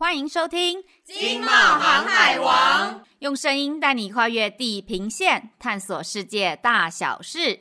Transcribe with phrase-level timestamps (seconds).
[0.00, 7.58] 欢迎收听《经贸航海王》，用声音带你跨越地平线，探索世界大小事。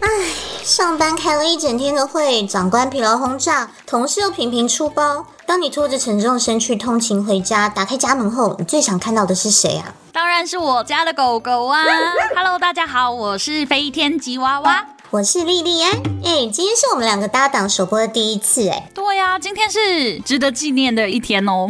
[0.00, 0.08] 唉，
[0.62, 5.26] 上班开了一整天的会，长官疲劳轰炸，同事又频频出包。
[5.46, 9.94] 当你拖着沉重身躯通勤回家，打开家门后，你最想看到的是谁啊？
[10.10, 11.84] 当然是我家的狗狗啊！
[12.34, 15.92] Hello，大家好，我是飞天吉娃娃，我是莉莉安。
[16.24, 21.68] 哎，今天是我们两个搭档首播的第一次，哎，对呀、啊，今天是值得纪念的一天哦。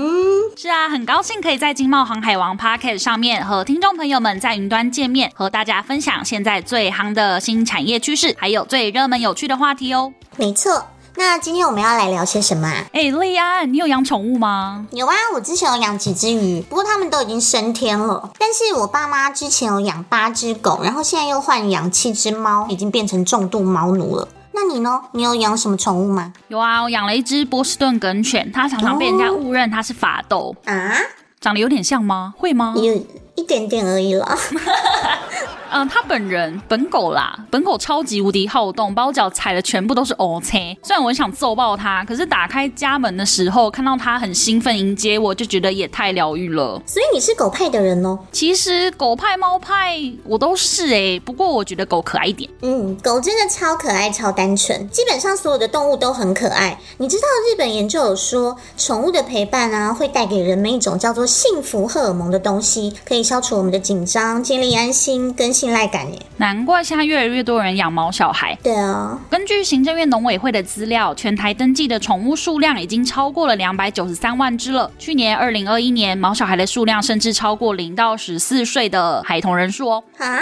[0.56, 10.14] 是啊，很高兴可以在经贸航海王 Podcast 上面和听众朋友们在云端见面，和大家分享现在最夯的新产业趋势，还有最热门有趣的话题哦。
[10.38, 10.86] 没错。
[11.20, 12.86] 那今天我们要来聊些什么啊？
[12.94, 14.86] 哎，莉安，你有养宠物吗？
[14.90, 18.30] 有啊，我之前有养几只鱼，不过它们都已经升天了。
[18.38, 24.26] 但是我爸妈之前有养八只狗，然后现在又换养七只猫，已经变成重度猫奴了。
[24.52, 24.98] 那你呢？
[25.12, 26.32] 你有养什么宠物吗？
[26.48, 30.90] 有啊，我养了一只波士顿梗犬，它常常被人家误认它是法斗啊，
[31.38, 32.32] 长得有点像吗？
[32.38, 32.72] 会吗？
[32.78, 32.94] 有
[33.34, 34.34] 一点点而已啦。
[35.72, 40.76] 嗯，他本人本狗啦，本狗超级无敌好动，把我脚踩的全部都是乌青。
[40.82, 46.82] 虽然我很想揍爆它，可是打开家门的时候，看到它很兴奋迎接我，就觉得也太疗愈了。
[46.84, 48.18] 所以你是狗派的人哦？
[48.32, 52.50] 其实狗派、猫派我都是哎、欸，不过我觉得狗可爱一点。
[52.62, 56.76] 嗯，狗真的超可爱、超单纯，基本上所有的动物都很可爱。
[56.98, 68.56] 你知道日本研究有说，宠物的陪伴啊，会带给人们一种叫做幸福荷尔蒙的东西，可以消除我们的紧张，建立安心跟信赖感耶，难怪现在越来越多人养毛小孩。
[68.62, 74.90] 对啊，根据行政院农委会的资料，全台登记的宠物数量已经超过了两百九十三万只了。
[74.98, 80.02] 去年二零二一年，毛小孩的数量甚至超过零到十四岁的孩童人数哦。
[80.16, 80.40] 啊，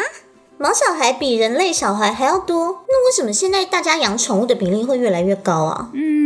[0.57, 2.85] 毛小孩比人类小孩还要多？
[2.87, 5.89] 那为什么现在大家养宠物的比例会越来越高啊？
[5.95, 6.18] 嗯。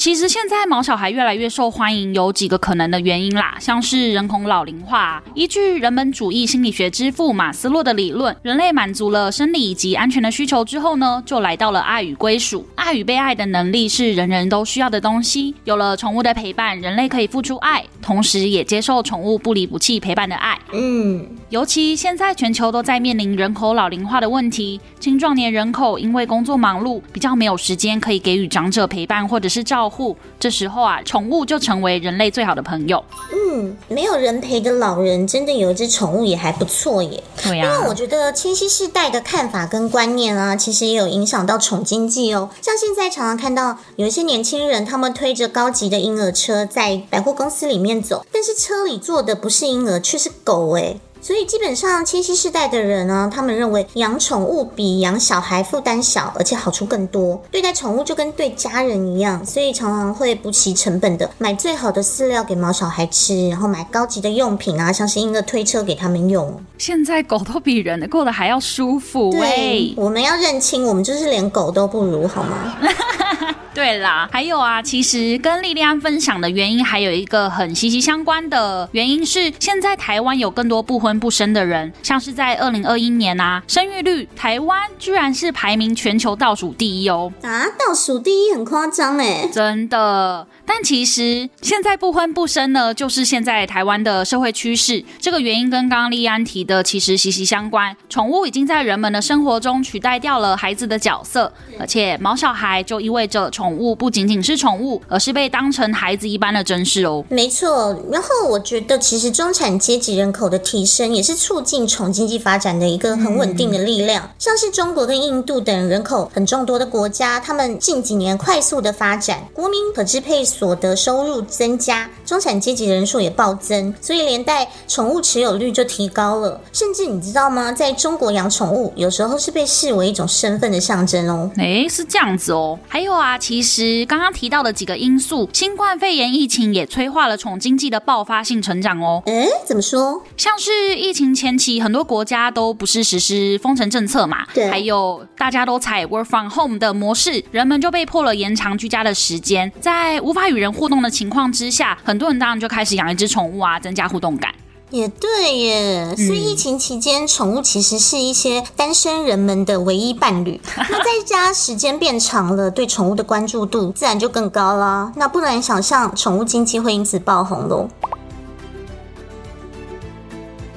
[0.00, 5.22] 其实现在毛小孩越来越受欢迎，有几个可能的原因啦，像是人口老龄化。
[5.34, 12.66] 依据人本主义心理学之父马斯洛的理论，人类满足了生理以及安全的需求之后呢，就来到了爱与归属。
[12.76, 15.54] 爱与被爱的能力是人人都需要的东西。
[15.64, 20.58] 有了宠物的陪伴，人类可以付出爱，同时也接受宠物不离不弃陪伴的爱。
[20.72, 30.16] 嗯，尤其现在全球都在面临人口老龄化的问题，青壮年人口因为工作忙碌，比较没有时间可以给予长者陪伴或者是照护。
[30.40, 33.04] 这时候啊，宠物就成为人类最好的朋友。
[33.32, 37.22] 嗯，没有人陪的老人，真的有一只宠物也还不错耶。
[37.44, 42.50] 对呀、啊，因为我觉得千禧世代的看法跟观念啊，其实也有影响到宠经济哦。
[42.60, 51.00] 像现在常常看到有一些年轻人，他们推着高级的婴儿车在百货公司里面走，但是车里坐的不是婴儿，却是狗诶。
[51.22, 57.38] 所以基本上，千禧世代的人呢，他们认为养宠物比养小孩负担小，而且好处更多。
[57.50, 66.58] 对待宠物就跟对家人一样，所以常常会不惜成本的买最好的饲料给毛小孩吃，然后买高级的用品啊，像是婴儿推车给他们用。
[66.78, 69.30] 现在狗都比人过得还要舒服。
[69.30, 72.78] 对，我们要认清，我们就是连狗都不如，好吗？
[73.80, 87.32] 对啦，还有啊，其实跟莉莉安分享的原因还有一个很息息相关的原因是，现在台湾有更多不婚不生的人，像是在二零二一年啊，生育率台湾居然是排名全球倒数第一哦。
[87.40, 90.46] 啊，倒数第一很夸张哎，真的。
[90.66, 95.02] 但其实现在不婚不生呢，就是现在台湾的社会趋势。
[95.18, 97.96] 这个原因跟刚刚莉莉安提的其实息息相关。
[98.10, 107.24] 宠物已经在人们的生活中取代掉了孩子的角色，而且毛小孩就意味着宠物不仅仅是宠物，而是被当成孩子一般的珍视哦。
[107.28, 107.96] 没错。
[108.10, 114.24] 然后我觉得，其实中产阶级人口的提升也是促进宠经济发展的一个很稳定的力量。
[114.24, 114.30] 嗯。
[114.38, 126.60] 像是中国跟印度等人口很众多的国家，他们近几年快速的发展，国民可支配所得收入增加，中产阶级人数也暴增，所以连带宠物持有率就提高了。
[126.72, 127.72] 甚至你知道吗？
[127.72, 131.50] 在中国养宠物有时候是被视为一种身份的象征哦。
[131.56, 132.78] 诶，是这样子哦。
[132.88, 139.22] 还有啊，其实刚刚提到的几个因素，新冠肺炎疫情也催化了宠经济的爆发性成长哦。
[139.26, 140.22] 诶，怎么说？
[140.36, 154.52] 像是疫情前期，很多国家都不是实施封城政策嘛，对，还有大家都采 work from home 的模式，人们就被迫了延长居家的时间，在无法与人互动的情况之下，很多人当然就开始养一只宠物啊，增加互动感。
[154.90, 160.60] 也对耶，所以疫情期间，宠物其实是一些单身人们的唯一伴侣。
[160.76, 165.12] 那在家时间变长了，对宠物的关注度自然就更高啦。
[165.16, 167.88] 那不难想象，宠物经济会因此爆红喽。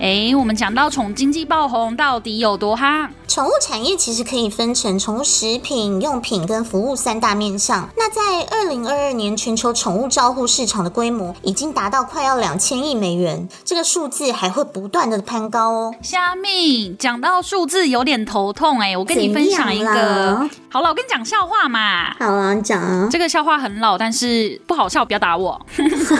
[0.03, 3.07] 哎，我们讲到宠经济爆红，到底有多夯？
[3.25, 7.87] 宠物产业其实可以分成宠物食品、用品跟服务三大面向。
[7.95, 15.95] 那在二零二二年，全球宠物照护市场的规模已经达到快要两千亿美元，这个数字还会不断的攀高哦。
[16.01, 22.13] 虾米，讲到数字有点头痛哎，我跟你分享一个，好了，我跟你讲笑话嘛。
[22.19, 23.07] 好啊，你讲啊。
[23.09, 25.65] 这个笑话很老，但是不好笑，不要打我。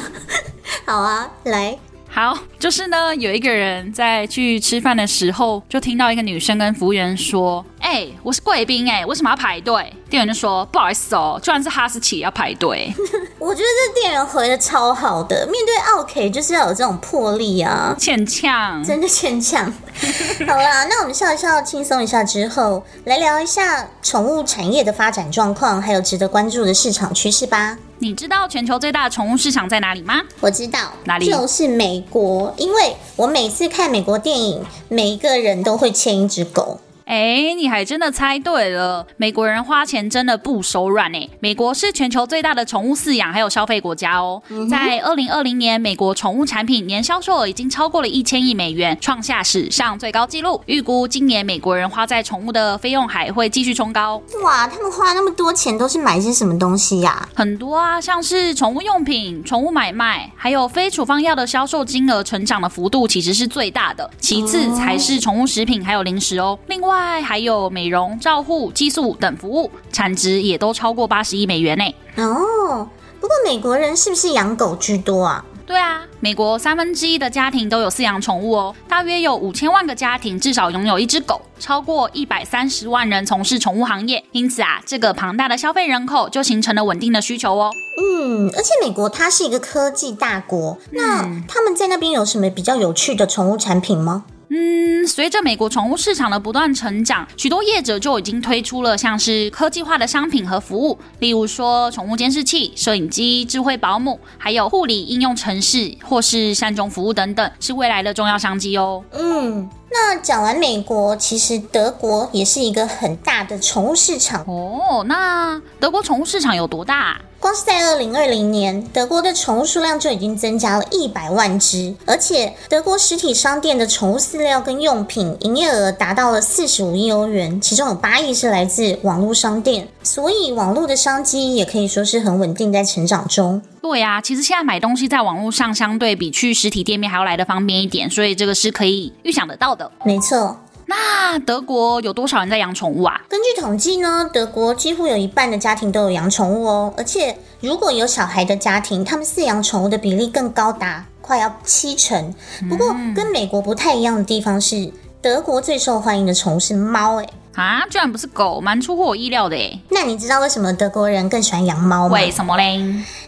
[0.87, 1.77] 好啊，来。
[2.15, 12.93] 好，就是呢，有一个人在去吃饭的时候，就听到一个女生跟服务员说：“哎、欸，我是贵宾，哎，为什么要排队？”店员就说：“不好意思哦，就算是哈士奇也要排队。
[13.39, 19.65] ”我觉得这店员回的超好的，面对奥 K 就是要有这种魄力啊，欠呛，真的欠呛。
[20.45, 27.79] 好啦，那我们笑一笑，轻松一下之后，来聊一下宠物产业的发展状况，还有值得关注的市场趋势吧。
[28.03, 30.21] 你知道全球最大的宠物市场在哪里吗？
[30.41, 31.25] 我知道，哪里？
[31.25, 36.81] 就是美国，因为我每次看美国电影，每一个人都会牵一只狗。
[37.13, 41.29] 哎，你还真的猜对了，美国人花钱真的不手软哎。
[41.39, 44.41] 美国是全球最大的宠物饲养还有消费国家哦。
[44.49, 50.59] 嗯、在二零二零年，美国宠物产品年销售额已经超过了一千亿美元，创下史上最高纪录。
[50.65, 54.19] 预估今年美国人花在宠物的费用还会继续冲高。
[54.43, 57.29] 哇，他们花那么多钱都是买些什么东西呀、啊？
[57.35, 66.57] 很多啊，像是宠物用品、宠物买卖，还有非处方药的销售金额成长的幅度其实是最大的，其次才是宠物食品还有零食哦。
[66.65, 67.02] 另外。
[67.03, 71.83] 外还有美容、照护、激素等服务，产值也都超过八十亿美元呢。
[72.15, 72.87] 哦，
[73.19, 75.43] 不过美国人是不是养狗居多啊？
[75.65, 87.71] 对啊，美国三分之一的家庭都有饲养宠物哦，大约有五千万个家庭至少拥有一只狗，超过一百三十万人从事宠物行业，因此啊，这个庞大的消费人口就形成了稳定的需求哦。
[87.97, 94.25] 嗯，而且美国它是一个科技大国，那他们在那边有什么比较有趣的宠物产品吗？
[94.55, 109.03] 嗯，随着美国宠物市场的不断成长，许多业者就已经推出了像是科技化的商品和服务，例如说宠物监视器、摄影机、智慧保姆，还有护理应用程式或是善终服务等等，是未来的重要商机哦。
[109.11, 109.67] 嗯。
[109.95, 115.03] 那讲完美国，其实德国也是一个很大的宠物市场哦。
[115.05, 117.21] 那德国宠物市场有多大？
[117.39, 133.61] 光是在二零二零年，德国的宠物数量就已经增加了一百万只，而且德国实体商店的宠物饲料跟用品营业额达到了四十五亿欧元，其中有八亿是来自网络商店，所以网络的商机也可以说是很稳定在成长中。
[133.81, 139.89] 对呀、啊，其实现在买东西在网络上相对比去实体店面还要来的方便一点，所以这个是可以预想得到的。
[140.05, 140.57] 没错。
[140.85, 143.21] 那德国有多少人在养宠物啊？
[143.29, 152.35] 根据统计呢，德国几乎有一半的家庭都有养宠物哦，而且如果有小孩的家庭，他们饲养宠物的比例更高达快要七成。
[152.69, 154.91] 不过跟美国不太一样的地方是，
[155.21, 159.79] 德国最受欢迎的宠物是猫，诶啊，居然不是狗，蛮出乎我意料的诶。
[159.89, 162.13] 那你知道为什么德国人更喜欢养猫吗？
[162.15, 162.81] 为什么嘞？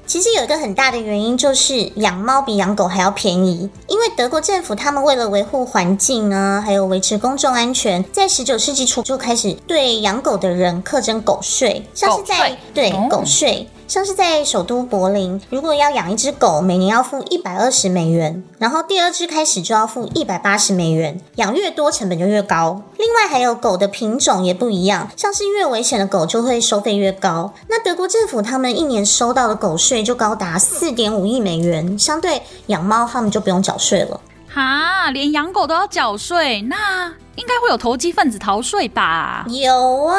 [0.08, 3.70] 其实有一个很大的原因，就是养猫比养狗还要便宜。
[3.88, 13.68] 因为德国政府他们为了维护环境啊，还有维持公众安全，在十九世纪初就开始对养狗的人课征狗税，像是在对狗税。
[13.88, 22.82] 像是在首都柏林，如果要养一只狗，每年要付一百二十美元，然后第二只开始就要付一百八十美元，养越多成本就越高。
[22.98, 27.54] 另外还有狗的品种也不一样，像是越危险的狗就会收费越高。
[27.68, 34.20] 那德国政府他们一年收到的狗税就高达四点五亿美元，相对养猫他们就不用缴税了。
[34.56, 37.12] 哈，连养狗都要缴税，那？
[37.36, 39.46] 应该会有投机分子逃税吧？
[39.50, 40.16] 有啊，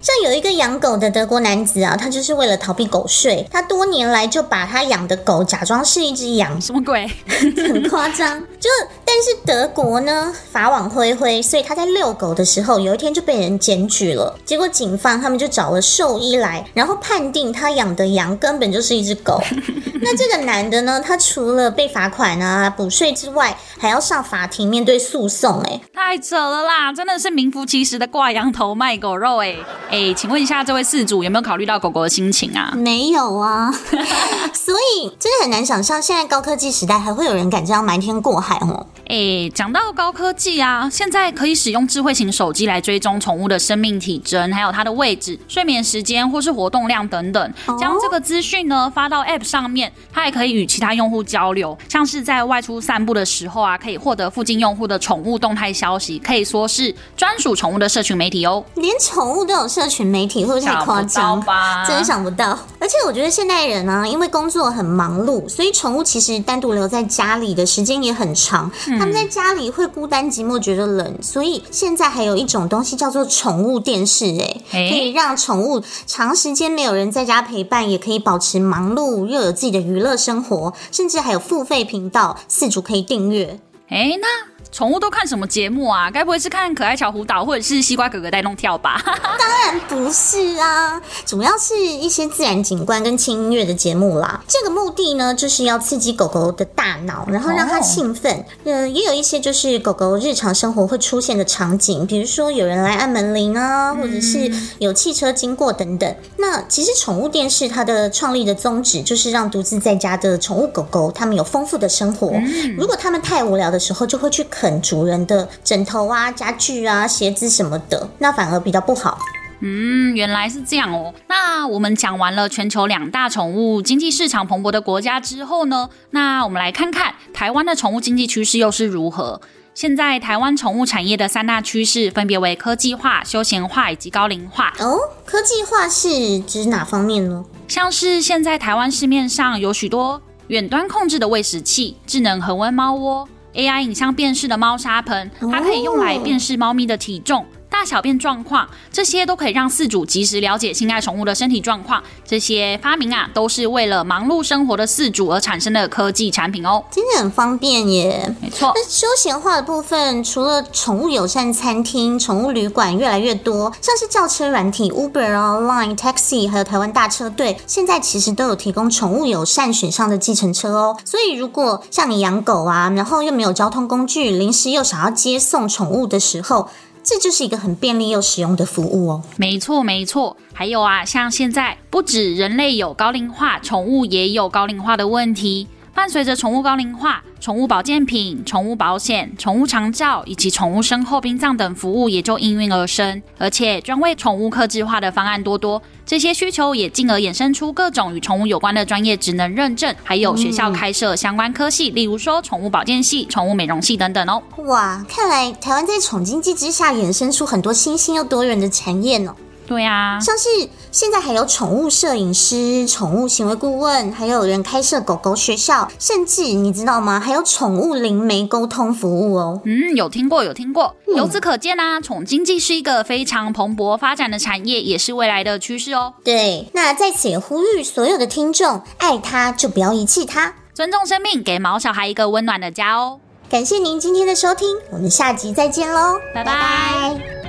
[0.00, 7.10] 像有一个养狗的德国男子啊，他就是为了逃避狗税，他多年来就把他养的狗假装是一只羊，什么鬼？
[7.28, 8.40] 很夸张。
[8.60, 8.70] 就
[9.14, 14.34] 但是德国呢，法网恢恢，所以他在遛狗的时候，有一天就被人检举了。
[14.42, 19.38] 结果警方他们就找了兽医来，然后判定他养的羊根本就是一只狗。
[20.00, 25.60] 那这个男的呢，他除了被罚款啊、补税之外，还要上法庭面对诉讼。
[25.60, 26.62] 哎，太扯了。
[26.62, 29.54] 啦，真的是名副其实的挂羊头卖狗肉哎
[29.90, 32.72] 哎，请问一下，这位事主有没有考虑到狗狗的心情啊？
[32.74, 33.70] 没有啊，
[34.54, 38.86] 所以真的很难想象，现在高科技时代还会有人敢这样瞒天过海哦。
[39.12, 56.42] 哎，讲到高科技啊，现在可以使用智慧型手机来追踪宠物的生命体征，还有它的位置、睡眠时间或是活动量等等，将这个资讯呢发到 App 上面，它也可以与其他用户交流，像是在外出散步的时候啊，可以获得附近用户的宠物动态消息，可以。
[56.52, 61.84] 说是专属宠物的社群媒体哦，连宠物都有社群媒体，会不会太夸张吧？
[61.86, 62.58] 真想不到。
[62.78, 68.70] 而且我觉得现代人呢、啊，因为工作很忙碌，所以宠物其实单独留在家里的时间也很长。
[69.02, 83.58] 他们在家里会孤单寂寞，觉得冷，所以现在还有一种东西叫做宠物电视，哎，可以让宠物长时间没有人在家陪伴，也可以保持忙碌，又有自己的娱乐生活，甚至还有付费频道，饲主可以订阅。
[83.88, 84.51] 哎，那。
[84.72, 86.10] 宠物都看什么节目啊？
[86.10, 88.98] 该不会是看可爱巧虎岛或者是西瓜哥哥带弄跳吧？
[89.04, 94.42] 当然不是啊，主要是一些自然景观跟轻音乐的节目啦。
[94.48, 98.32] 这个目的呢，就是要刺激狗狗的大脑，然后让它兴奋。
[98.64, 106.10] 嗯、哦呃，也有一些就是狗狗日常生活会出现的场景，比如说有人来按门铃啊，或者是有汽车经过等等。
[106.10, 112.30] 嗯、那其实宠物电视它的创立的宗旨就是让独自在家的宠物狗狗，它们有丰富的生活。
[112.30, 114.46] 嗯、如果它们太无聊的时候，就会去。
[114.62, 119.18] 啃主人的枕头啊、家具啊、鞋子什么的，那反而比较不好。
[119.58, 121.12] 嗯，原来是这样哦。
[121.26, 129.40] 那我们讲完了全球两大宠物经济市场蓬勃的国家之后呢，那我们来看看台湾的宠物经济趋势又是如何。
[129.74, 134.72] 现在台湾宠物产业的三大趋势分别为科技化、休闲化以及高龄化。
[134.78, 137.44] 哦，科技化是指哪方面呢？
[137.66, 143.28] 像是现在台湾市面上有许多远端控制的喂食器、智能恒温猫窝。
[143.54, 147.44] AI 影像辨识的猫砂盆，它可以用来辨识猫咪的体重。
[147.82, 152.00] 大小便状况，这些都可以让饲主及时了解心爱宠物的身体状况。
[152.24, 158.32] 这些发明啊，都是为了忙碌生活的饲主而产生的科技产品哦，真的很方便耶。
[158.40, 158.70] 没错。
[158.76, 170.96] 那休闲化的部分，除了宠物友善餐厅、宠物旅馆越来越多，像是轿车软体 Uber 啊、Line Taxi，还有台湾大车队，现在其实都有提供宠物友善选项的计程车哦。
[171.04, 176.68] 所以如果像你养狗啊，然后又没有交通工具，临时又想要接送宠物的时候，
[177.04, 179.22] 这就是一个很便利又实用的服务哦。
[179.36, 180.36] 没错，没错。
[180.52, 185.66] 还有啊，像现在不止人类有高龄化，宠物也有高龄化的问题。
[185.94, 204.42] 伴随着宠物高龄化，宠物保健品、宠物保险、宠物长照以及宠物身后殡葬等服务也就应运而生，而且专为宠物客制化的方案多多，这些需求也进而衍生出各种与宠物有关的专业职能认证，还有学校开设相关科系，例如说宠物保健系、宠物美容系等等哦。
[204.64, 209.36] 哇，看来台湾在宠经济之下衍生出很多新兴又多元的产业呢。
[209.72, 210.48] 对啊，像是
[210.90, 217.18] 现在还有宠物摄影师、宠物行为顾问，还有人开设狗狗学校，甚至你知道吗？
[217.18, 219.62] 还有宠物灵媒沟通服务哦。
[219.64, 220.94] 嗯，有听过，有听过。
[221.06, 226.12] 嗯、由此可见啊，宠经济是一个非常蓬勃发展的产业，也是未来的趋势哦。
[226.22, 233.20] 对，那在此也呼吁所有的听众，爱它就不要遗弃它，尊重生命，给毛小孩一个温暖的家哦。
[233.48, 236.52] 感谢您今天的收听，我们下集再见喽，拜拜。
[236.52, 237.41] 拜拜。